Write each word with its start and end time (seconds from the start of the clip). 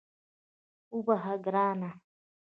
وبخښه 0.95 1.33
ګرانه 1.45 1.89